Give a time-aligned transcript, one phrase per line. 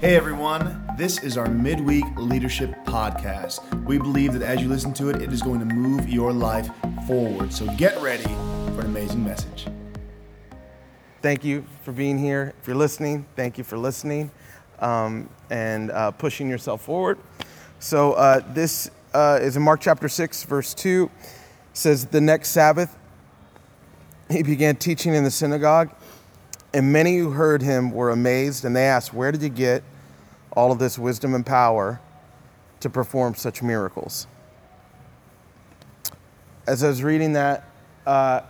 [0.00, 3.84] Hey everyone, this is our midweek leadership podcast.
[3.84, 6.70] We believe that as you listen to it, it is going to move your life
[7.04, 7.52] forward.
[7.52, 9.66] So get ready for an amazing message.
[11.20, 12.54] Thank you for being here.
[12.60, 14.30] If you're listening, thank you for listening
[14.78, 17.18] um, and uh, pushing yourself forward.
[17.80, 21.10] So uh, this uh, is in Mark chapter 6, verse 2.
[21.12, 21.20] It
[21.72, 22.96] says, The next Sabbath,
[24.30, 25.90] he began teaching in the synagogue,
[26.78, 29.82] and many who heard him were amazed, and they asked, Where did you get
[30.52, 32.00] all of this wisdom and power
[32.78, 34.28] to perform such miracles?
[36.68, 37.64] As I was reading that,
[38.06, 38.42] uh,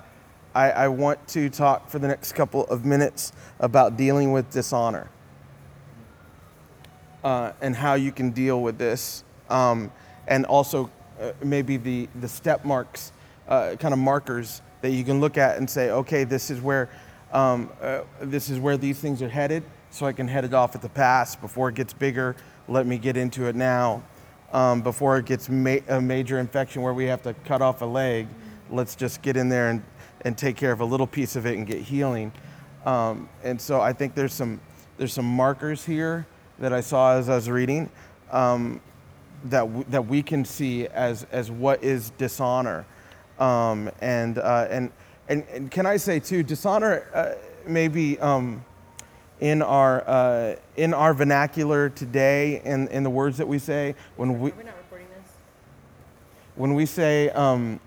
[0.55, 5.09] I, I want to talk for the next couple of minutes about dealing with dishonor
[7.25, 9.91] uh, and how you can deal with this, um,
[10.27, 13.11] and also uh, maybe the, the step marks,
[13.49, 16.91] uh, kind of markers that you can look at and say, okay, this is where
[17.33, 20.75] um, uh, this is where these things are headed, so I can head it off
[20.75, 22.37] at the pass before it gets bigger.
[22.69, 24.03] Let me get into it now.
[24.53, 27.85] Um, before it gets ma- a major infection where we have to cut off a
[27.85, 28.29] leg,
[28.71, 29.83] let's just get in there and,
[30.23, 32.33] and take care of a little piece of it and get healing.
[32.87, 34.61] Um, and so I think there's some
[34.97, 36.27] there's some markers here
[36.59, 37.91] that I saw as I was reading
[38.31, 38.81] um,
[39.45, 42.87] that w- that we can see as as what is dishonor,
[43.39, 44.91] um, and, uh, and
[45.29, 47.35] and and can I say too, dishonor uh,
[47.67, 48.65] maybe um,
[49.41, 54.41] in our uh, in our vernacular today, in in the words that we say when
[54.41, 55.33] we We're not recording this.
[56.57, 57.81] when we say um,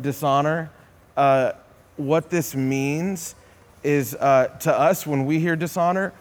[0.00, 0.70] dishonor,
[1.16, 1.52] uh,
[1.96, 3.34] what this means
[3.82, 6.12] is uh, to us when we hear dishonor,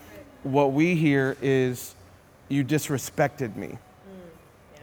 [0.43, 1.95] what we hear is
[2.47, 3.69] you disrespected me.
[3.69, 4.81] Yeah.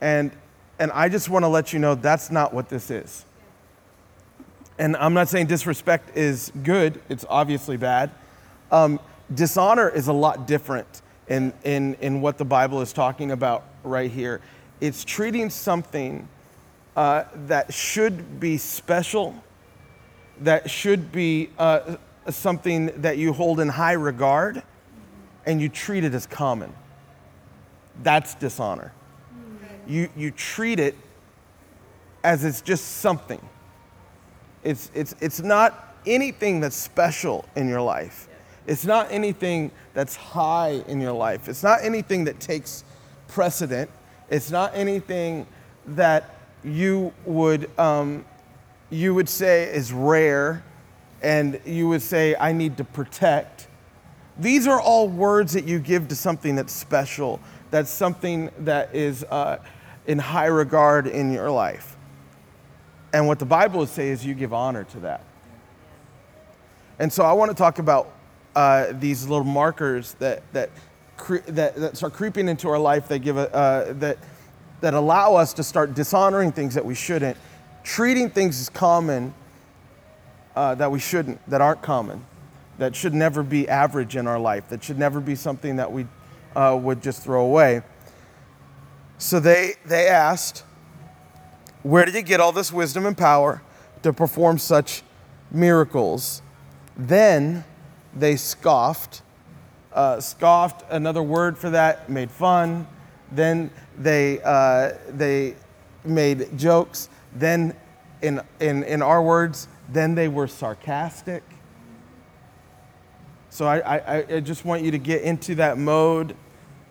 [0.00, 0.32] And,
[0.78, 3.26] and I just want to let you know that's not what this is.
[4.78, 8.10] And I'm not saying disrespect is good, it's obviously bad.
[8.70, 9.00] Um,
[9.34, 14.10] dishonor is a lot different in, in, in what the Bible is talking about right
[14.10, 14.40] here.
[14.80, 16.28] It's treating something
[16.96, 19.34] uh, that should be special,
[20.40, 21.96] that should be uh,
[22.28, 24.62] something that you hold in high regard,
[25.44, 26.72] and you treat it as common.
[28.02, 28.92] That's dishonor.
[29.88, 30.94] You, you treat it
[32.22, 33.40] as it's just something.
[34.62, 38.28] It's, it's, it's not anything that's special in your life.
[38.66, 41.48] It's not anything that's high in your life.
[41.48, 42.84] It's not anything that takes
[43.26, 43.90] precedent.
[44.30, 45.46] It's not anything
[45.86, 48.24] that you would, um,
[48.90, 50.62] you would say is rare
[51.22, 53.68] and you would say, I need to protect.
[54.38, 57.40] These are all words that you give to something that's special,
[57.70, 59.58] that's something that is uh,
[60.06, 61.96] in high regard in your life.
[63.12, 65.24] And what the Bible would say is you give honor to that.
[66.98, 68.12] And so I want to talk about
[68.54, 70.70] uh, these little markers that, that,
[71.16, 74.18] cre- that, that start creeping into our life that, give a, uh, that,
[74.80, 77.36] that allow us to start dishonoring things that we shouldn't,
[77.84, 79.32] treating things as common
[80.56, 82.24] uh, that we shouldn't, that aren't common,
[82.78, 86.06] that should never be average in our life, that should never be something that we
[86.56, 87.82] uh, would just throw away.
[89.18, 90.64] So they, they asked,
[91.82, 93.62] Where did you get all this wisdom and power
[94.02, 95.02] to perform such
[95.50, 96.42] miracles?
[96.96, 97.64] Then
[98.14, 99.22] they scoffed.
[99.92, 102.86] Uh, scoffed, another word for that, made fun.
[103.32, 105.56] Then they, uh, they
[106.04, 107.08] made jokes.
[107.34, 107.74] Then,
[108.22, 111.42] in, in, in our words, then they were sarcastic.
[113.50, 116.36] So I, I, I just want you to get into that mode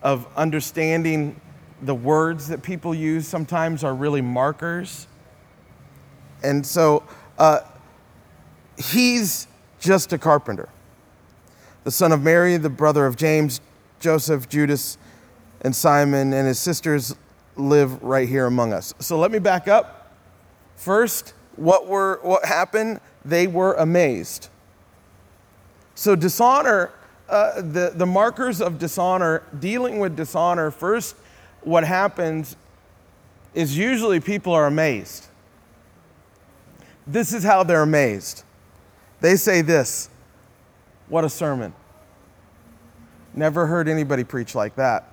[0.02, 1.40] of understanding
[1.82, 5.06] the words that people use sometimes are really markers.
[6.42, 7.02] And so
[7.38, 7.60] uh,
[8.76, 9.46] he's
[9.80, 10.68] just a carpenter,
[11.84, 13.60] the son of Mary, the brother of James,
[14.00, 14.98] Joseph, Judas,
[15.62, 17.14] and Simon, and his sisters
[17.56, 18.94] live right here among us.
[18.98, 20.12] So let me back up.
[20.76, 23.00] First, what, were, what happened?
[23.24, 24.48] They were amazed.
[25.96, 26.92] So, dishonor,
[27.28, 31.16] uh, the, the markers of dishonor, dealing with dishonor, first,
[31.68, 32.56] what happens
[33.54, 35.26] is usually people are amazed.
[37.06, 38.42] This is how they're amazed.
[39.20, 40.08] They say this
[41.08, 41.72] What a sermon.
[43.34, 45.04] Never heard anybody preach like that.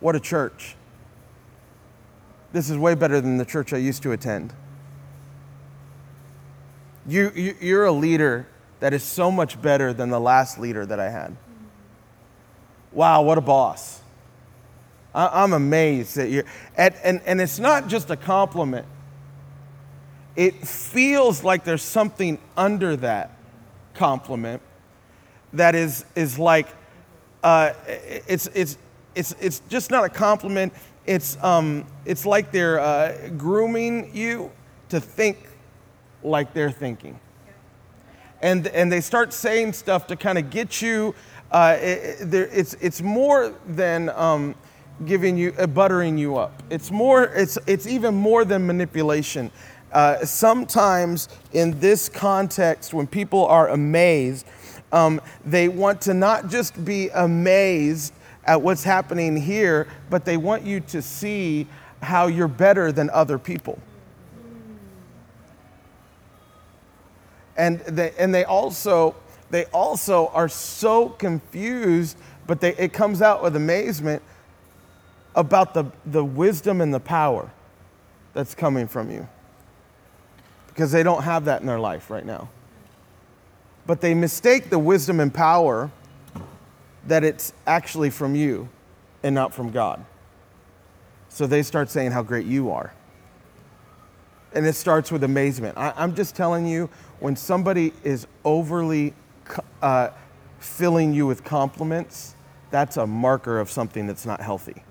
[0.00, 0.76] What a church.
[2.52, 4.52] This is way better than the church I used to attend.
[7.06, 8.46] You, you, you're a leader
[8.80, 11.36] that is so much better than the last leader that I had.
[12.92, 14.02] Wow, what a boss.
[15.18, 16.44] I, I'm amazed that you're,
[16.76, 18.86] and, and, and it's not just a compliment,
[20.36, 23.36] it feels like there's something under that
[23.94, 24.62] compliment
[25.52, 26.68] that is, is like
[27.42, 28.78] uh, it's, it's,
[29.16, 30.72] it's, it's just not a compliment.
[31.04, 34.52] It's, um, it's like they're uh, grooming you
[34.90, 35.48] to think
[36.22, 37.18] like they're thinking.
[38.40, 41.16] And, and they start saying stuff to kind of get you,
[41.50, 44.54] uh, it, it's, it's more than um,
[45.06, 46.62] giving you, uh, buttering you up.
[46.70, 49.50] It's more, it's, it's even more than manipulation.
[49.92, 54.46] Uh, sometimes in this context, when people are amazed,
[54.92, 58.12] um, they want to not just be amazed
[58.44, 61.66] at what's happening here, but they want you to see
[62.02, 63.78] how you're better than other people.
[67.56, 69.16] And they, and they also
[69.50, 72.16] they also are so confused,
[72.46, 74.22] but they, it comes out with amazement
[75.38, 77.48] about the, the wisdom and the power
[78.34, 79.26] that's coming from you.
[80.66, 82.48] Because they don't have that in their life right now.
[83.86, 85.92] But they mistake the wisdom and power
[87.06, 88.68] that it's actually from you
[89.22, 90.04] and not from God.
[91.28, 92.92] So they start saying how great you are.
[94.54, 95.78] And it starts with amazement.
[95.78, 96.90] I, am just telling you,
[97.20, 99.14] when somebody is overly
[99.82, 100.08] uh,
[100.58, 102.34] filling you with compliments,
[102.72, 104.82] that's a marker of something that's not healthy.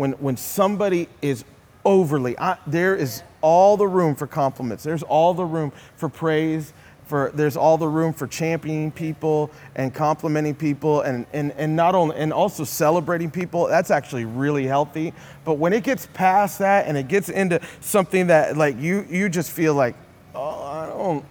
[0.00, 1.44] When, when somebody is
[1.84, 6.72] overly, I, there is all the room for compliments, there's all the room for praise
[7.04, 11.94] for there's all the room for championing people and complimenting people and, and, and not
[11.94, 13.66] only and also celebrating people.
[13.66, 15.12] That's actually really healthy.
[15.44, 19.28] But when it gets past that and it gets into something that like you you
[19.28, 19.96] just feel like
[20.34, 21.26] oh i don't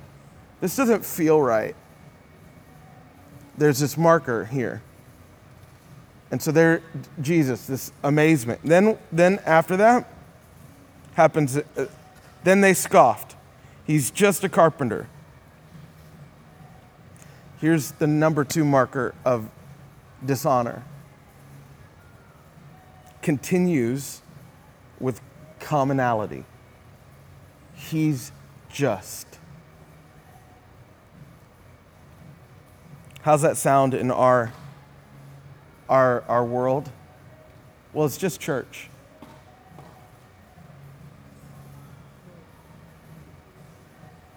[0.61, 1.75] this doesn't feel right.
[3.57, 4.83] There's this marker here
[6.31, 6.81] and so there
[7.21, 10.11] jesus this amazement then then after that
[11.13, 11.85] happens uh,
[12.43, 13.35] then they scoffed
[13.85, 15.07] he's just a carpenter
[17.59, 19.49] Here's the number two marker of
[20.25, 20.83] dishonor
[23.21, 24.21] continues
[24.97, 25.19] with
[25.59, 26.45] commonality.
[27.75, 28.31] He's
[28.69, 29.27] just.
[33.23, 34.53] How's that sound in our,
[35.89, 36.89] our, our world?
[37.91, 38.89] Well, it's just church.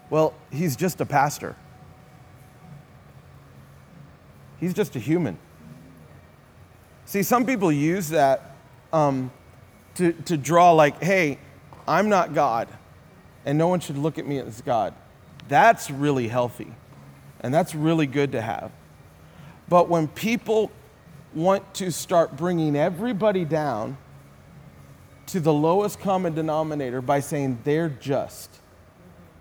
[0.09, 1.55] Well, he's just a pastor.
[4.59, 5.37] He's just a human.
[7.05, 8.55] See, some people use that
[8.91, 9.31] um,
[9.95, 11.37] to, to draw, like, hey,
[11.87, 12.67] I'm not God,
[13.45, 14.93] and no one should look at me as God.
[15.47, 16.71] That's really healthy,
[17.41, 18.71] and that's really good to have.
[19.67, 20.71] But when people
[21.35, 23.97] want to start bringing everybody down
[25.27, 28.59] to the lowest common denominator by saying they're just,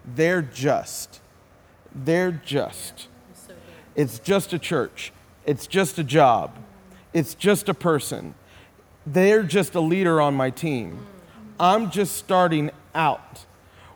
[0.04, 1.20] they're just,
[1.94, 3.08] they're just
[3.94, 5.12] it's just a church.
[5.44, 6.56] It's just a job.
[7.12, 8.34] It's just a person.
[9.06, 11.06] They're just a leader on my team.
[11.58, 13.44] I'm just starting out.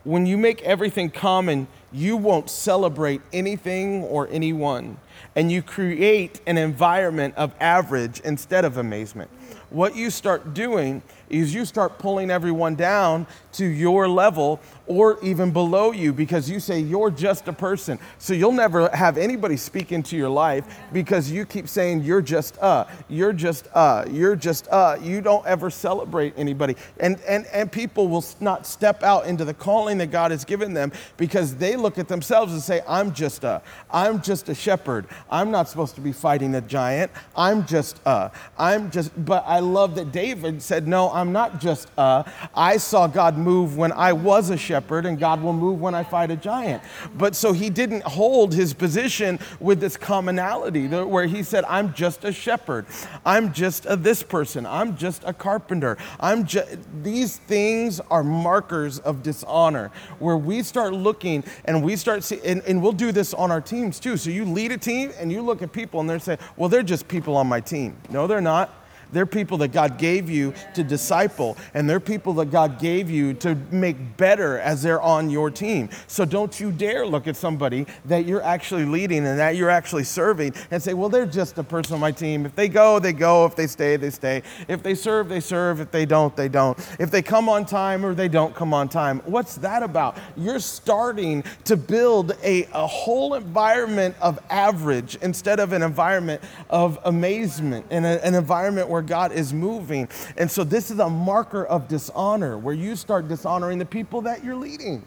[0.05, 4.99] When you make everything common, you won't celebrate anything or anyone.
[5.35, 9.31] And you create an environment of average instead of amazement.
[9.77, 15.51] What you start doing is you start pulling everyone down to your level or even
[15.51, 17.99] below you because you say you're just a person.
[18.19, 22.57] So you'll never have anybody speak into your life because you keep saying you're just
[22.59, 24.97] uh, you're just uh, you're just uh.
[25.03, 26.77] You don't ever celebrate anybody.
[27.01, 30.73] And and and people will not step out into the calling that God has given
[30.73, 35.07] them because they look at themselves and say I'm just a I'm just a shepherd.
[35.31, 37.11] I'm not supposed to be fighting a giant.
[37.37, 38.31] I'm just uh.
[38.57, 42.23] I'm just but I love that David said no, I'm not just uh.
[42.55, 46.05] I saw God move when I was a shepherd, and God will move when I
[46.05, 46.83] fight a giant.
[47.17, 52.25] But so he didn't hold his position with this commonality where he said, I'm just
[52.25, 52.87] a shepherd.
[53.25, 54.67] I'm just a this person.
[54.67, 55.99] I'm just a carpenter.
[56.21, 62.25] I'm just, these things are markers of dishonor where we start looking and we start
[62.25, 64.17] seeing, and, and we'll do this on our teams too.
[64.17, 66.83] So you lead a team and you look at people and they're saying, well, they're
[66.83, 67.97] just people on my team.
[68.11, 68.86] No, they're not.
[69.13, 73.35] They're people that God gave you to disciple, and they're people that God gave you
[73.35, 75.89] to make better as they're on your team.
[76.07, 80.05] So don't you dare look at somebody that you're actually leading and that you're actually
[80.05, 82.47] serving and say, well, they're just a person on my team.
[82.47, 83.47] If they go, they go.
[83.47, 84.43] If they stay, they stay.
[84.69, 85.81] If they serve, they serve.
[85.81, 86.79] If they don't, they don't.
[86.99, 89.21] If they come on time or they don't come on time.
[89.25, 90.19] What's that about?
[90.37, 96.99] You're starting to build a, a whole environment of average instead of an environment of
[97.05, 100.09] amazement and a, an environment where where God is moving.
[100.39, 104.43] And so this is a marker of dishonor where you start dishonoring the people that
[104.43, 105.07] you're leading.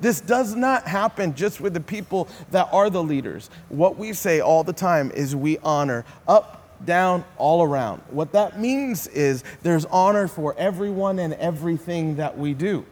[0.00, 3.48] This does not happen just with the people that are the leaders.
[3.68, 8.02] What we say all the time is we honor up, down, all around.
[8.10, 12.84] What that means is there's honor for everyone and everything that we do.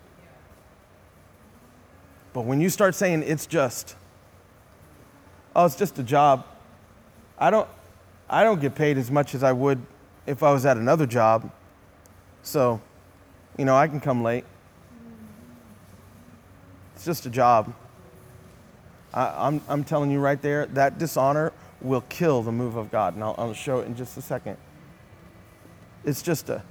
[2.32, 3.96] But when you start saying it's just,
[5.56, 6.46] oh, it's just a job,
[7.36, 7.68] I don't,
[8.30, 9.84] I don't get paid as much as I would
[10.26, 11.50] if I was at another job.
[12.42, 12.80] So,
[13.56, 14.45] you know, I can come late.
[16.95, 17.75] It's just a job.
[19.12, 22.90] I, am I'm, I'm telling you right there, that dishonor will kill the move of
[22.90, 23.14] God.
[23.14, 24.56] And I'll, I'll show it in just a second.
[26.04, 26.62] It's just a,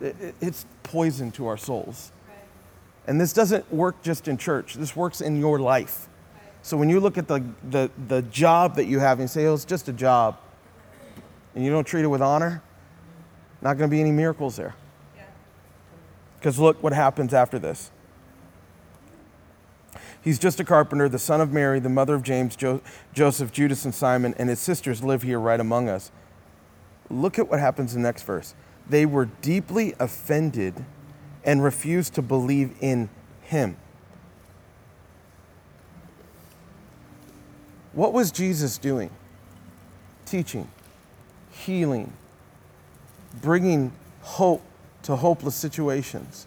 [0.00, 2.12] it, it's poison to our souls.
[3.06, 6.08] And this doesn't work just in church, this works in your life.
[6.60, 9.54] So when you look at the, the, the job that you have and say, oh,
[9.54, 10.36] it's just a job,
[11.58, 12.62] and you don't treat it with honor,
[13.60, 14.76] not going to be any miracles there.
[16.38, 17.90] Because look what happens after this.
[20.22, 22.80] He's just a carpenter, the son of Mary, the mother of James, jo-
[23.12, 26.12] Joseph, Judas, and Simon, and his sisters live here right among us.
[27.10, 28.54] Look at what happens in the next verse.
[28.88, 30.84] They were deeply offended
[31.42, 33.10] and refused to believe in
[33.42, 33.76] him.
[37.94, 39.10] What was Jesus doing?
[40.24, 40.68] Teaching,
[41.64, 42.12] healing,
[43.40, 44.62] bringing hope
[45.02, 46.46] to hopeless situations,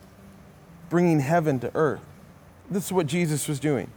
[0.89, 2.01] bringing heaven to earth.
[2.70, 3.89] This is what Jesus was doing.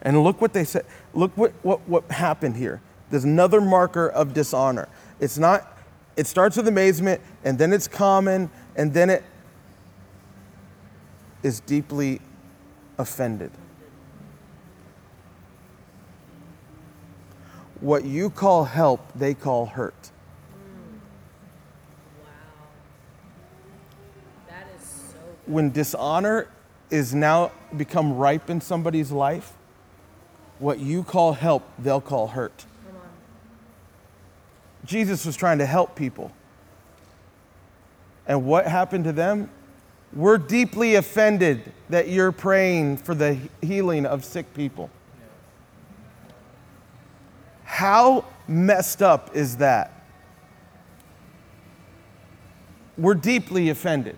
[0.00, 0.84] And look what they said.
[1.14, 2.80] Look what, what, what happened here.
[3.10, 4.88] There's another marker of dishonor.
[5.20, 5.76] It's not,
[6.16, 9.22] it starts with amazement, and then it's common, and then it
[11.42, 12.20] is deeply
[12.98, 13.50] offended.
[17.80, 20.11] What you call help, they call hurt.
[25.52, 26.48] When dishonor
[26.90, 29.52] is now become ripe in somebody's life,
[30.58, 32.64] what you call help, they'll call hurt.
[34.84, 36.32] Jesus was trying to help people.
[38.26, 39.50] And what happened to them?
[40.12, 44.90] We're deeply offended that you're praying for the healing of sick people.
[47.64, 50.04] How messed up is that?
[52.98, 54.16] We're deeply offended.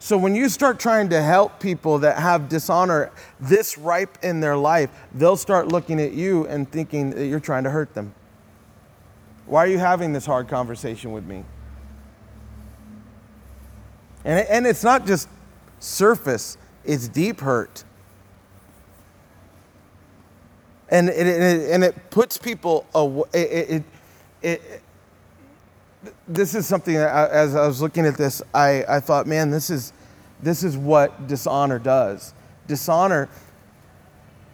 [0.00, 4.56] So when you start trying to help people that have dishonor this ripe in their
[4.56, 8.14] life, they'll start looking at you and thinking that you're trying to hurt them.
[9.46, 11.44] Why are you having this hard conversation with me?
[14.24, 15.28] And, and it's not just
[15.80, 17.84] surface, it's deep hurt.
[20.90, 23.28] And it, it and it puts people away.
[23.34, 23.84] It,
[24.42, 24.82] it,
[26.26, 29.50] this is something that I, as I was looking at this, I, I thought, man,
[29.50, 29.92] this is,
[30.42, 32.34] this is what dishonor does.
[32.66, 33.28] Dishonor,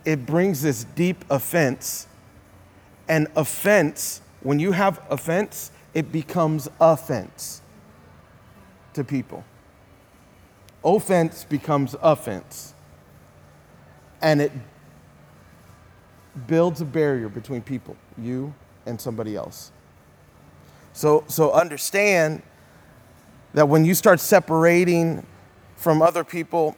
[0.04, 2.06] it brings this deep offense.
[3.08, 7.60] And offense, when you have offense, it becomes offense
[8.94, 9.44] to people.
[10.84, 12.74] Offense becomes offense.
[14.22, 14.52] And it
[16.46, 18.54] builds a barrier between people, you
[18.86, 19.72] and somebody else.
[20.94, 22.42] So, so understand
[23.52, 25.26] that when you start separating
[25.76, 26.76] from other people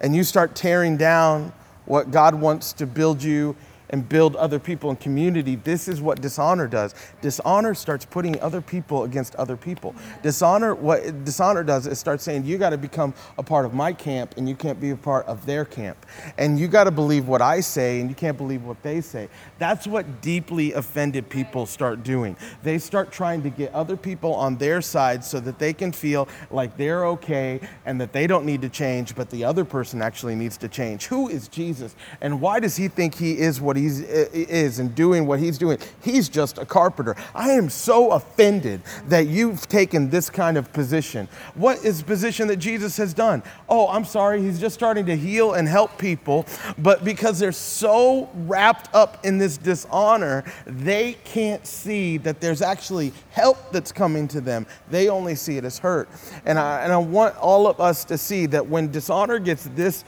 [0.00, 1.52] and you start tearing down
[1.84, 3.56] what God wants to build you
[3.92, 5.56] and build other people in community.
[5.56, 6.94] This is what dishonor does.
[7.20, 9.94] Dishonor starts putting other people against other people.
[10.22, 13.92] Dishonor, what dishonor does is start saying, you got to become a part of my
[13.92, 16.06] camp and you can't be a part of their camp.
[16.38, 19.28] And you got to believe what I say and you can't believe what they say.
[19.58, 22.36] That's what deeply offended people start doing.
[22.62, 26.28] They start trying to get other people on their side so that they can feel
[26.50, 30.34] like they're okay and that they don't need to change, but the other person actually
[30.34, 31.06] needs to change.
[31.06, 31.94] Who is Jesus?
[32.22, 35.58] And why does he think he is what he he's, is and doing what he's
[35.58, 35.78] doing.
[36.02, 37.16] He's just a carpenter.
[37.34, 41.28] I am so offended that you've taken this kind of position.
[41.54, 43.42] What is position that Jesus has done?
[43.68, 46.46] Oh, I'm sorry, he's just starting to heal and help people,
[46.78, 53.12] but because they're so wrapped up in this dishonor, they can't see that there's actually
[53.30, 54.66] help that's coming to them.
[54.90, 56.08] They only see it as hurt.
[56.44, 60.04] And I, and I want all of us to see that when dishonor gets this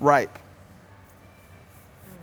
[0.00, 0.38] ripe,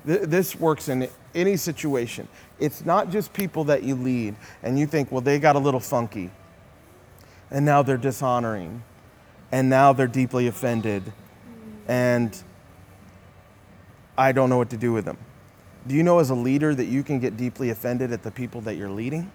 [0.06, 2.28] this works in any situation.
[2.60, 5.80] It's not just people that you lead and you think, well, they got a little
[5.80, 6.32] funky.
[7.52, 8.84] And now they're dishonoring.
[9.52, 11.12] And now they're deeply offended.
[11.88, 12.42] And
[14.18, 15.18] I don't know what to do with them.
[15.88, 18.62] Do you know as a leader that you can get deeply offended at the people
[18.62, 19.32] that you're leading?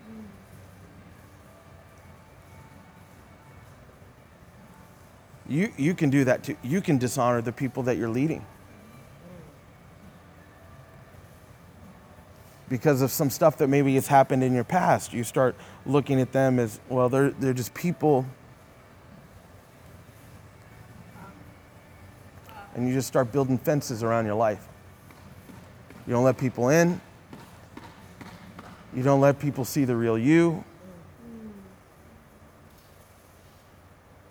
[5.49, 6.56] you, you can do that too.
[6.62, 8.44] You can dishonor the people that you're leading.
[12.68, 15.54] Because of some stuff that maybe has happened in your past, you start
[15.85, 18.26] looking at them as, well, they're, they're just people.
[22.75, 24.66] And you just start building fences around your life.
[26.06, 27.00] You don't let people in.
[28.94, 30.64] You don't let people see the real you.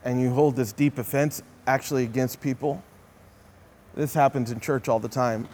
[0.06, 2.84] and you hold this deep offense actually against people.
[3.96, 5.48] This happens in church all the time,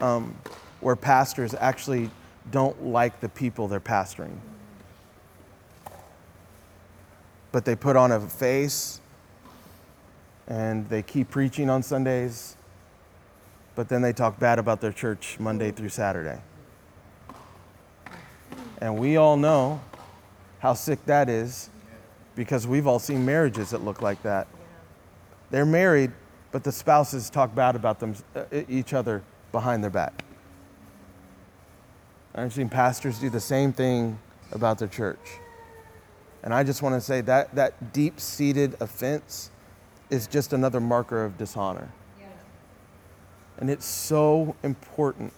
[0.00, 0.34] um,
[0.82, 2.10] where pastors actually
[2.50, 4.36] don't like the people they're pastoring.
[7.52, 9.00] But they put on a face
[10.48, 12.56] and they keep preaching on Sundays,
[13.74, 16.40] but then they talk bad about their church Monday through Saturday.
[18.80, 19.80] And we all know
[20.58, 21.70] how sick that is
[22.34, 24.48] because we've all seen marriages that look like that.
[25.50, 26.10] They're married,
[26.50, 29.22] but the spouses talk bad about them, uh, each other
[29.52, 30.24] behind their back.
[32.34, 34.18] I've seen pastors do the same thing
[34.52, 35.38] about their church.
[36.42, 39.50] And I just want to say that that deep seated offense
[40.10, 41.88] is just another marker of dishonor.
[42.18, 42.26] Yeah.
[43.58, 45.32] And it's so important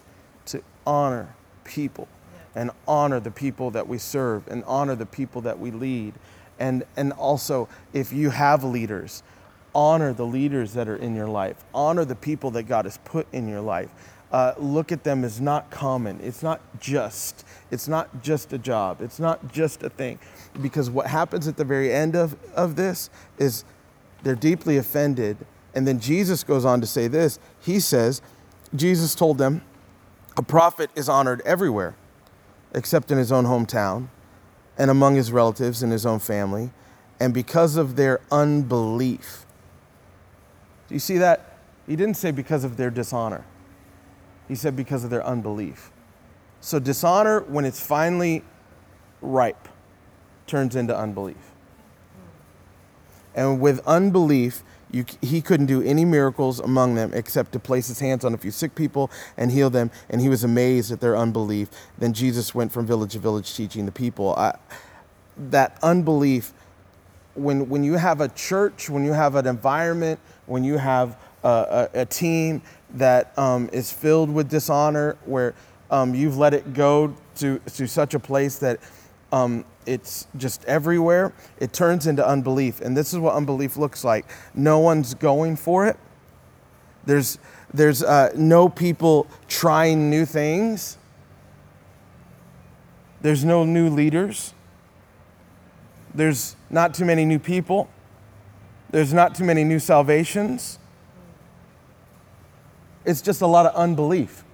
[0.46, 1.34] to honor
[1.64, 2.62] people yeah.
[2.62, 6.14] and honor the people that we serve and honor the people that we lead
[6.58, 9.22] and, and also, if you have leaders,
[9.74, 13.26] honor the leaders that are in your life, honor the people that God has put
[13.32, 13.90] in your life.
[14.30, 16.18] Uh, look at them as not common.
[16.20, 17.44] It's not just.
[17.70, 19.00] It's not just a job.
[19.00, 20.18] It's not just a thing.
[20.60, 23.64] Because what happens at the very end of, of this is
[24.24, 25.36] they're deeply offended.
[25.74, 27.38] And then Jesus goes on to say this.
[27.60, 28.22] He says,
[28.74, 29.62] Jesus told them,
[30.36, 31.94] a prophet is honored everywhere
[32.74, 34.08] except in his own hometown
[34.76, 36.70] and among his relatives and his own family,
[37.20, 39.46] and because of their unbelief.
[40.88, 41.58] Do you see that?
[41.86, 43.44] He didn't say because of their dishonor,
[44.48, 45.90] he said because of their unbelief.
[46.60, 48.42] So, dishonor, when it's finally
[49.20, 49.68] ripe,
[50.46, 51.36] turns into unbelief.
[53.34, 57.98] And with unbelief, you, he couldn't do any miracles among them except to place his
[57.98, 59.90] hands on a few sick people and heal them.
[60.08, 61.68] And he was amazed at their unbelief.
[61.98, 64.34] Then Jesus went from village to village teaching the people.
[64.36, 64.56] I,
[65.36, 66.52] that unbelief,
[67.34, 71.88] when, when you have a church, when you have an environment, when you have a,
[71.94, 72.62] a, a team
[72.94, 75.54] that um, is filled with dishonor, where
[75.90, 78.80] um, you've let it go to, to such a place that
[79.32, 82.80] um, it's just everywhere, it turns into unbelief.
[82.80, 84.26] And this is what unbelief looks like.
[84.54, 85.96] No one's going for it,
[87.04, 87.38] there's,
[87.72, 90.98] there's uh, no people trying new things,
[93.20, 94.54] there's no new leaders,
[96.14, 97.88] there's not too many new people,
[98.94, 100.78] there's not too many new salvations.
[103.04, 104.44] It's just a lot of unbelief.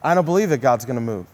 [0.00, 1.26] I don't believe that God's going to move.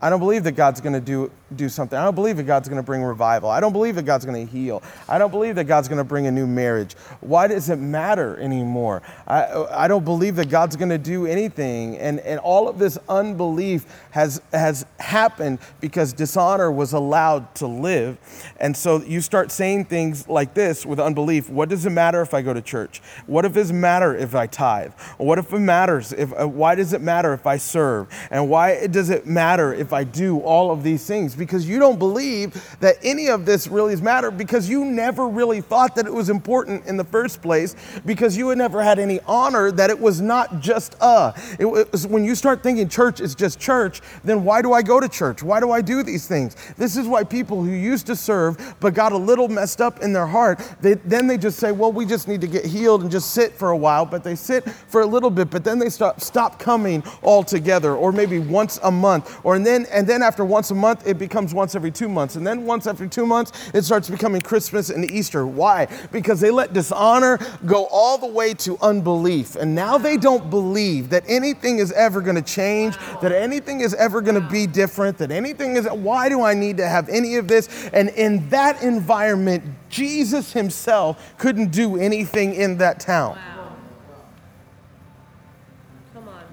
[0.00, 1.98] I don't believe that God's going to do, do something.
[1.98, 3.50] I don't believe that God's going to bring revival.
[3.50, 4.82] I don't believe that God's going to heal.
[5.08, 6.94] I don't believe that God's going to bring a new marriage.
[7.20, 9.02] Why does it matter anymore?
[9.26, 11.96] I, I don't believe that God's going to do anything.
[11.98, 18.18] And, and all of this unbelief has, has happened because dishonor was allowed to live.
[18.60, 22.34] And so you start saying things like this with unbelief What does it matter if
[22.34, 23.00] I go to church?
[23.26, 24.92] What if it matter if I tithe?
[25.18, 26.12] What if it matters?
[26.12, 28.06] If, uh, why does it matter if I serve?
[28.30, 31.78] And why does it matter if if I do all of these things because you
[31.78, 36.12] don't believe that any of this really matter because you never really thought that it
[36.12, 37.74] was important in the first place
[38.04, 41.32] because you had never had any honor that it was not just a.
[41.58, 45.00] It was, when you start thinking church is just church, then why do I go
[45.00, 45.42] to church?
[45.42, 46.54] Why do I do these things?
[46.76, 50.12] This is why people who used to serve but got a little messed up in
[50.12, 53.10] their heart, they, then they just say, well, we just need to get healed and
[53.10, 55.88] just sit for a while, but they sit for a little bit, but then they
[55.88, 60.22] stop, stop coming altogether or maybe once a month or and then then, and then
[60.22, 62.36] after once a month, it becomes once every two months.
[62.36, 65.46] And then once every two months, it starts becoming Christmas and Easter.
[65.46, 65.86] Why?
[66.12, 69.56] Because they let dishonor go all the way to unbelief.
[69.56, 73.94] And now they don't believe that anything is ever going to change, that anything is
[73.94, 77.36] ever going to be different, that anything is, why do I need to have any
[77.36, 77.88] of this?
[77.92, 83.36] And in that environment, Jesus himself couldn't do anything in that town.
[83.36, 83.57] Wow.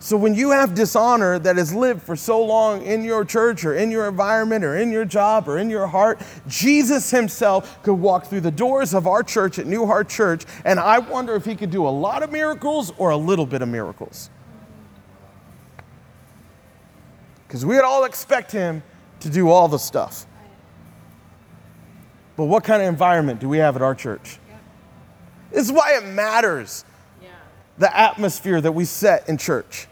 [0.05, 3.73] So when you have dishonor that has lived for so long in your church or
[3.73, 8.27] in your environment or in your job or in your heart, Jesus himself could walk
[8.27, 11.55] through the doors of our church at New Heart Church, and I wonder if he
[11.55, 14.29] could do a lot of miracles or a little bit of miracles.
[17.47, 18.83] Because we'd all expect him
[19.21, 20.27] to do all the stuff.
[22.37, 24.37] But what kind of environment do we have at our church?
[25.49, 26.85] This is why it matters
[27.23, 27.29] Yeah.
[27.79, 29.87] the atmosphere that we set in church.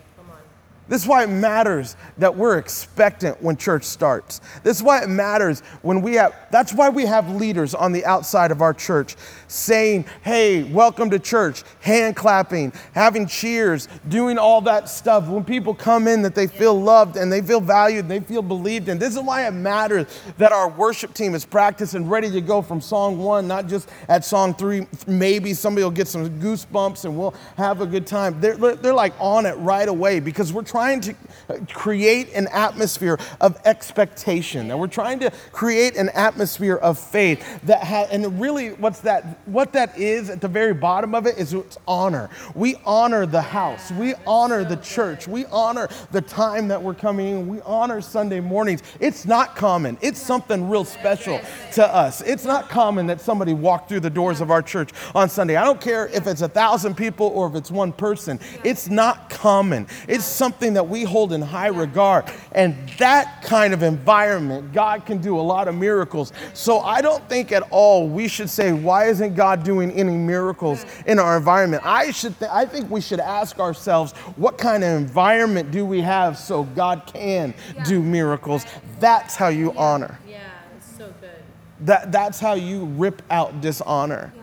[0.89, 4.41] This is why it matters that we're expectant when church starts.
[4.63, 8.03] This is why it matters when we have, that's why we have leaders on the
[8.05, 9.15] outside of our church
[9.47, 15.27] saying, hey, welcome to church, hand clapping, having cheers, doing all that stuff.
[15.27, 18.41] When people come in, that they feel loved and they feel valued and they feel
[18.41, 18.97] believed in.
[18.97, 22.61] This is why it matters that our worship team is practiced and ready to go
[22.61, 24.87] from song one, not just at song three.
[25.07, 28.39] Maybe somebody will get some goosebumps and we'll have a good time.
[28.41, 31.13] They're, they're like on it right away because we're trying to
[31.49, 37.61] uh, create an atmosphere of expectation and we're trying to create an atmosphere of faith
[37.61, 41.37] that ha- and really what's that what that is at the very bottom of it
[41.37, 42.27] is it's honor.
[42.55, 43.91] We honor the house.
[43.91, 45.27] We honor the church.
[45.27, 47.47] We honor the time that we're coming in.
[47.47, 48.81] We honor sunday mornings.
[48.99, 49.99] It's not common.
[50.01, 51.39] It's something real special
[51.73, 52.21] to us.
[52.21, 55.55] It's not common that somebody walked through the doors of our church on sunday.
[55.55, 58.39] I don't care if it's a thousand people or if it's one person.
[58.63, 59.85] It's not common.
[60.07, 62.31] It's something that we hold in high regard.
[62.53, 66.31] And that kind of environment god can do a lot of miracles.
[66.53, 70.85] So i don't think at all we should say why isn't god doing any miracles
[71.05, 71.83] in our environment?
[71.85, 75.99] I should th- i think we should ask ourselves what kind of environment do we
[75.99, 78.65] have so god can do miracles?
[79.01, 80.17] That's how you honor.
[80.25, 80.39] Yeah,
[80.77, 81.43] it's so good.
[81.81, 84.31] that, that's how you rip out dishonor.
[84.35, 84.41] Yeah.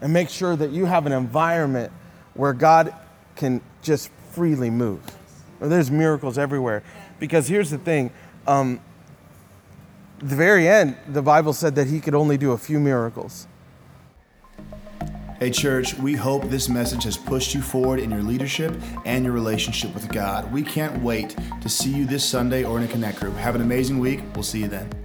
[0.00, 1.92] and make sure that you have an environment
[2.34, 2.94] where God
[3.36, 5.00] can just freely move.
[5.60, 6.82] There's miracles everywhere.
[7.20, 8.10] Because here's the thing
[8.46, 8.80] um,
[10.18, 13.46] the very end, the Bible said that he could only do a few miracles.
[15.38, 18.72] Hey, church, we hope this message has pushed you forward in your leadership
[19.04, 20.52] and your relationship with God.
[20.52, 23.34] We can't wait to see you this Sunday or in a Connect group.
[23.34, 24.20] Have an amazing week.
[24.34, 25.01] We'll see you then.